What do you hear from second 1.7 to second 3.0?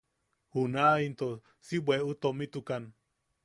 bweʼu tomitukan.